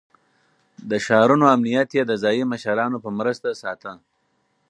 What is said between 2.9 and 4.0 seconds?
په مرسته ساته.